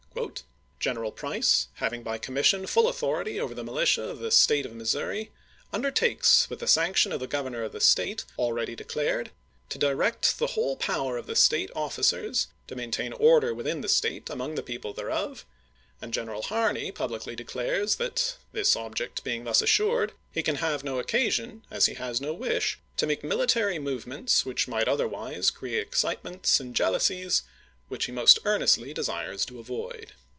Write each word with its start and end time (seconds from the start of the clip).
General 0.77 1.11
Price, 1.13 1.67
having 1.75 2.03
by 2.03 2.17
commission 2.17 2.67
full 2.67 2.89
authority 2.89 3.39
over 3.39 3.53
the 3.53 3.63
mOitia 3.63 4.03
of 4.09 4.19
the 4.19 4.29
State 4.31 4.65
of 4.65 4.73
Missouri, 4.75 5.31
undertakes, 5.71 6.49
with 6.49 6.59
the 6.59 6.67
sanction 6.67 7.11
of 7.13 7.19
the 7.21 7.27
Governor 7.27 7.63
of 7.63 7.71
the 7.71 7.79
State, 7.79 8.25
already 8.37 8.75
de 8.75 8.83
clared, 8.83 9.31
to 9.69 9.77
direct 9.77 10.37
the 10.37 10.47
whole 10.47 10.75
power 10.75 11.15
of 11.17 11.27
the 11.27 11.35
State 11.35 11.69
officers 11.75 12.47
to 12.67 12.75
maintain 12.75 13.13
order 13.13 13.53
within 13.53 13.79
the 13.81 13.87
State 13.87 14.29
among 14.29 14.55
the 14.55 14.63
people 14.63 14.91
thereof, 14.91 15.45
and 16.01 16.13
General 16.13 16.41
Harney 16.41 16.91
publicly 16.91 17.33
declares 17.35 17.95
that, 17.95 18.35
this 18.51 18.75
object 18.75 19.17
Price 19.19 19.23
being 19.23 19.43
thus 19.45 19.61
assured, 19.61 20.11
he 20.33 20.43
can 20.43 20.55
have 20.55 20.83
no 20.83 20.99
occasion, 20.99 21.63
as 21.71 21.85
he 21.85 21.93
has 21.93 22.19
no 22.19 22.35
A^eeiuent 22.35 22.51
"^^^h, 22.57 22.75
to 22.97 23.07
make 23.07 23.23
military 23.23 23.79
movements 23.79 24.45
which 24.45 24.67
might 24.67 24.87
other 24.89 25.07
May 25.07 25.15
2i,i86i! 25.15 25.33
wise 25.37 25.49
create 25.51 25.79
excitements 25.83 26.59
and 26.59 26.75
iealousies, 26.75 27.43
which 27.87 28.05
he 28.05 28.11
most 28.13 28.35
W 28.45 28.51
R 28.53 28.57
Vol 28.57 28.57
iiL, 28.57 28.63
i). 28.63 28.65
375." 28.65 28.81
earnestly 28.85 28.93
desires 28.93 29.45
to 29.45 29.59
avoid. 29.59 30.13